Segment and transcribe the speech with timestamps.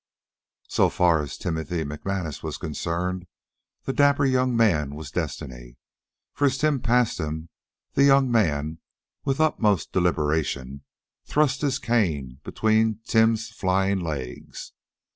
[0.67, 3.27] So far as Timothy McManus was concerned,
[3.83, 5.77] the dapper young man was destiny;
[6.33, 7.49] for as Tim passed him,
[7.93, 8.79] the young man,
[9.25, 10.81] with utmost deliberation,
[11.23, 14.71] thrust his cane between Tim's flying legs.